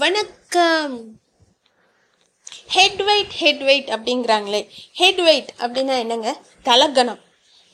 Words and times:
வணக்கம். 0.00 0.92
Head 2.74 3.00
weight 3.08 3.32
head 3.40 3.62
weight 3.68 3.88
அப்படிங்கிறாங்களே. 3.94 4.60
Head 5.00 5.20
weight 5.26 5.50
அப்படின்னா 5.58 5.94
என்னங்க? 6.04 6.30
தலகணம். 6.68 7.18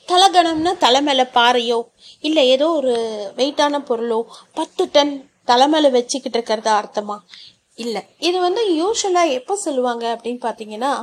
தலகணம்னா 0.07 0.71
தலை 0.77 1.01
மேலே 1.01 1.25
பாறையோ 1.37 1.79
இல்லை 2.27 2.43
ஏதோ 2.55 2.67
ஒரு 2.79 2.93
வெயிட்டான 3.37 3.81
பொருளோ 3.89 4.19
பத்து 4.59 4.89
டன் 4.91 5.13
தலை 5.51 5.67
மேலே 5.67 5.89
வச்சுக்கிட்டு 5.97 6.37
இருக்கிறதா 6.39 6.73
அர்த்தமா? 6.81 7.17
இல்லை. 7.85 8.03
இது 8.19 8.37
வந்து 8.47 8.63
யூஸ்வலாக 8.81 9.37
எப்போ 9.39 9.55
சொல்லுவாங்க 9.55 10.05
அப்படின்னு 10.15 10.43
பார்த்தீங்கன்னா 10.47 10.93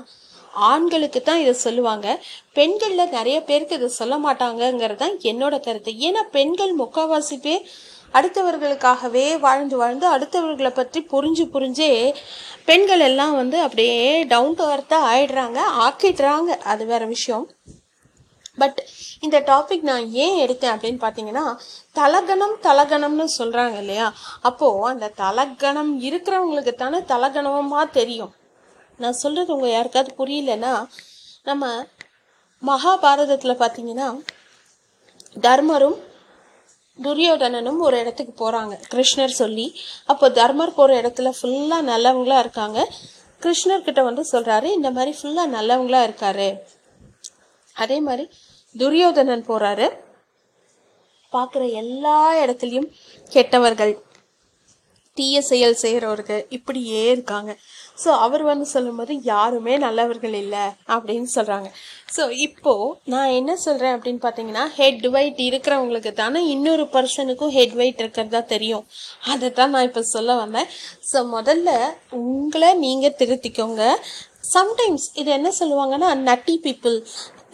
ஆண்களுக்கு 0.72 1.22
தான் 1.22 1.42
இதை 1.44 1.52
சொல்லுவாங்க. 1.66 2.06
பெண்களில் 2.52 3.14
நிறைய 3.18 3.38
பேருக்கு 3.42 3.74
இதை 3.74 3.88
சொல்ல 4.00 4.16
மாட்டாங்கங்கிறது 4.26 5.02
தான் 5.04 5.18
என்னோட 5.32 5.56
கருத்து. 5.60 5.92
ஏன்னா 6.08 6.22
பெண்கள் 6.36 6.72
முக்கால்வாசி 6.76 7.36
பேர் 7.40 7.64
அடுத்தவர்களுக்காகவே 8.16 9.24
வாழ்ந்து 9.46 9.76
வாழ்ந்து 9.82 10.06
அடுத்தவர்களை 10.16 10.72
பற்றி 10.74 11.00
புரிஞ்சு 11.12 11.44
புரிஞ்சே 11.54 11.90
பெண்கள் 12.68 13.02
எல்லாம் 13.08 13.34
வந்து 13.40 13.58
அப்படியே 13.66 13.98
டவுன் 14.32 14.54
டு 14.58 14.64
அர்த்தாக 14.74 15.08
ஆயிடுறாங்க 15.12 15.58
ஆக்கிடுறாங்க. 15.86 16.50
அது 16.72 16.84
வேற 16.92 17.04
விஷயம். 17.14 17.44
பட் 18.60 18.78
இந்த 19.24 19.36
டாபிக் 19.50 19.84
நான் 19.88 20.06
ஏன் 20.24 20.38
எடுத்தேன் 20.44 20.74
அப்படின்னு 20.74 21.00
பார்த்தீங்கன்னா 21.04 21.44
தலகணம் 21.98 22.56
தலகணம்னு 22.66 23.26
சொல்கிறாங்க 23.38 23.76
இல்லையா? 23.82 24.06
அப்போது 24.48 24.86
அந்த 24.92 25.12
தலகணம் 25.22 25.92
இருக்கிறவங்களுக்கு 26.08 26.74
தானே 26.74 26.98
தலகணமாக 27.12 27.84
தெரியும். 27.98 28.32
நான் 29.02 29.20
சொல்கிறது 29.22 29.54
உங்கள் 29.54 29.74
யாருக்காவது 29.76 30.12
புரியலன்னா 30.20 30.72
நம்ம 31.42 31.64
மகாபாரதத்தில் 32.62 33.60
பார்த்தீங்கன்னா 33.62 34.08
தர்மரும் 35.46 35.98
துரியோதனனும் 37.02 37.78
ஒரு 37.78 37.98
இடத்துக்கு 37.98 38.32
போகிறாங்க 38.38 38.74
கிருஷ்ணர் 38.94 39.38
சொல்லி 39.40 39.74
அப்போ 40.06 40.28
தர்மர் 40.28 40.74
போகிற 40.74 41.00
இடத்துல 41.00 41.30
ஃபுல்லாக 41.42 41.88
நல்லவங்களா 41.92 42.38
இருக்காங்க. 42.38 42.88
கிருஷ்ணர்கிட்ட 43.42 44.02
வந்து 44.02 44.24
சொல்கிறாரு 44.32 44.64
இந்த 44.64 44.90
மாதிரி 44.90 45.16
ஃபுல்லாக 45.22 45.54
நல்லவங்களா 45.56 46.00
இருக்காரு. 46.08 46.58
அதே 47.74 48.00
மாதிரி 48.00 48.28
துரியோதனன் 48.76 49.44
போகிறாரு 49.48 49.86
பார்க்குற 51.32 51.72
எல்லா 51.72 52.34
இடத்துலையும் 52.34 52.88
கெட்டவர்கள் 53.28 54.05
தீய 55.18 55.40
செயல் 55.50 55.76
செய்கிறவர்கள் 55.82 56.42
இப்படியே 56.56 57.02
இருக்காங்க. 57.14 57.52
ஸோ 58.02 58.08
அவர் 58.24 58.42
வந்து 58.50 58.66
சொல்லும்போது 58.72 59.12
யாருமே 59.32 59.74
நல்லவர்கள் 59.84 60.34
இல்லை 60.42 60.64
அப்படின்னு 60.94 61.28
சொல்கிறாங்க 61.36 61.68
ஸோ 62.16 62.24
இப்போது 62.46 62.90
நான் 63.12 63.34
என்ன 63.38 63.52
சொல்கிறேன் 63.64 63.94
அப்படின்னு 63.96 64.20
பார்த்தீங்கன்னா 64.24 64.64
ஹெட் 64.80 65.06
வெயிட் 65.14 65.40
இருக்கிறவங்களுக்கு 65.48 66.12
தானே 66.22 66.40
இன்னொரு 66.54 66.84
பர்சனுக்கும் 66.94 67.54
ஹெட் 67.56 67.76
வெயிட் 67.80 68.02
இருக்கிறதா 68.04 68.42
தெரியும். 68.54 68.84
அதை 69.32 69.48
தான் 69.58 69.72
நான் 69.74 69.88
இப்போ 69.88 70.02
சொல்ல 70.14 70.36
வந்தேன். 70.42 70.70
ஸோ 71.10 71.20
முதல்ல 71.36 71.70
உங்களை 72.22 72.70
நீங்கள் 72.84 73.16
திருத்திக்கோங்க. 73.20 73.82
சம்டைம்ஸ் 74.54 75.06
இது 75.20 75.30
என்ன 75.38 75.48
சொல்லுவாங்கன்னா 75.60 76.08
நட்டி 76.28 76.54
பீப்புள் 76.66 76.98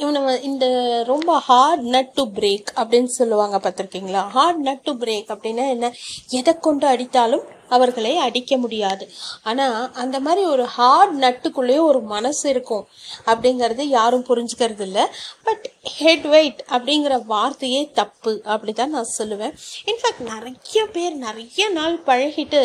இவனை 0.02 0.20
இந்த 0.50 0.66
ரொம்ப 1.12 1.32
ஹார்ட் 1.48 1.82
நட் 1.94 2.14
டு 2.18 2.22
பிரேக் 2.36 2.68
அப்படின்னு 2.80 3.10
சொல்லுவாங்க 3.20 3.56
பார்த்துருக்கீங்களா? 3.64 4.22
ஹார்ட் 4.36 4.62
நட் 4.68 4.84
டு 4.86 4.92
பிரேக் 5.02 5.28
அப்படின்னா 5.34 5.64
என்ன? 5.74 5.90
எதை 6.38 6.52
கொண்டு 6.66 6.86
அடித்தாலும் 6.92 7.44
அவர்களை 7.76 8.12
அடிக்க 8.24 8.56
முடியாது. 8.62 9.04
ஆனால் 9.50 9.76
அந்த 10.02 10.16
மாதிரி 10.24 10.42
ஒரு 10.54 10.64
ஹார்ட் 10.76 11.14
நட்டுக்குள்ளேயே 11.24 11.82
ஒரு 11.90 12.00
மனசு 12.14 12.44
இருக்கும் 12.54 12.84
அப்படிங்கிறது 13.30 13.84
யாரும் 13.98 14.26
புரிஞ்சுக்கிறது 14.30 14.84
இல்லை. 14.88 15.04
பட் 15.46 15.64
ஹெட் 15.98 16.26
வெயிட் 16.34 16.60
அப்படிங்கிற 16.76 17.16
வார்த்தையே 17.32 17.82
தப்பு 18.00 18.34
அப்படி 18.54 18.74
தான் 18.80 18.94
நான் 18.96 19.14
சொல்லுவேன். 19.18 19.54
இன்ஃபேக்ட் 19.90 20.24
நிறைய 20.32 20.84
பேர் 20.96 21.16
நிறைய 21.26 21.68
நாள் 21.78 21.96
பழகிட்டு 22.10 22.62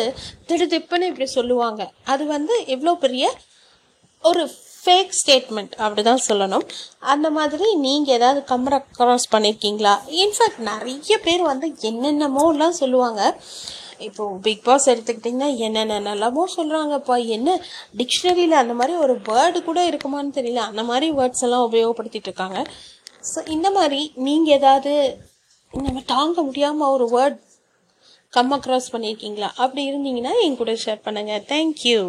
திடுதிப்புன்னு 0.50 1.10
இப்படி 1.12 1.28
சொல்லுவாங்க. 1.38 1.82
அது 2.14 2.26
வந்து 2.34 2.56
எவ்வளோ 2.74 2.94
பெரிய 3.06 3.26
ஒரு 4.24 4.44
ஃபேக் 4.82 5.16
ஸ்டேட்மெண்ட் 5.20 5.72
அப்படி 5.84 6.02
தான் 6.08 6.24
சொல்லணும். 6.28 6.64
அந்த 7.12 7.28
மாதிரி 7.38 7.66
நீங்கள் 7.86 8.16
ஏதாவது 8.18 8.40
கம்மரை 8.50 8.78
க்ராஸ் 8.98 9.26
பண்ணியிருக்கீங்களா 9.34 9.94
இன்ஃபேக்ட் 10.22 10.62
நிறைய 10.70 11.16
பேர் 11.26 11.42
வந்து 11.50 11.68
என்னென்னமோலாம் 11.90 12.78
சொல்லுவாங்க. 12.82 13.22
இப்போது 14.06 14.36
பிக் 14.46 14.64
பாஸ் 14.66 14.88
எடுத்துக்கிட்டிங்கன்னா 14.92 15.48
என்னென்னலாமோ 15.66 16.44
சொல்கிறாங்கப்பா 16.56 17.16
என்ன? 17.36 17.56
டிக்ஷனரியில் 18.00 18.60
அந்த 18.62 18.74
மாதிரி 18.80 18.94
ஒரு 19.04 19.16
வேர்டு 19.30 19.60
கூட 19.68 19.80
இருக்குமான்னு 19.90 20.36
தெரியல. 20.38 20.62
அந்த 20.70 20.84
மாதிரி 20.90 21.08
வேர்ட்ஸ் 21.18 21.44
எல்லாம் 21.48 21.66
உபயோகப்படுத்திட்டு 21.68 22.30
இருக்காங்க. 22.30 22.60
ஸோ 23.32 23.38
இந்த 23.56 23.68
மாதிரி 23.78 24.00
நீங்கள் 24.28 24.56
ஏதாவது 24.58 24.92
நம்ம 25.72 26.02
தாங்க 26.14 26.42
முடியாமல் 26.48 26.92
ஒரு 26.96 27.06
வேர்ட் 27.16 27.38
கம் 28.36 28.52
அக்ராஸ் 28.56 28.92
பண்ணியிருக்கீங்களா 28.94 29.48
அப்படி 29.62 29.82
இருந்தீங்கன்னா 29.90 30.32
என் 30.44 30.58
கூட 30.60 30.72
ஷேர் 30.84 31.04
பண்ணுங்கள் 31.06 31.44
தேங்க்யூ 31.52 32.00